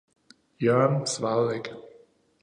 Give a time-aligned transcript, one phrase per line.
[0.61, 1.75] Jørgen svarede ikke.